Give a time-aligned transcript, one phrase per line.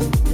[0.00, 0.27] you